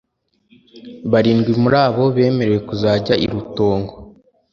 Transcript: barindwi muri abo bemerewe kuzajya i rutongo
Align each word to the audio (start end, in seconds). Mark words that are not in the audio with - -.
barindwi 1.11 1.51
muri 1.63 1.77
abo 1.85 2.03
bemerewe 2.15 2.59
kuzajya 2.69 3.13
i 3.25 3.27
rutongo 3.31 3.93